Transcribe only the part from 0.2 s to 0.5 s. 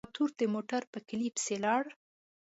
د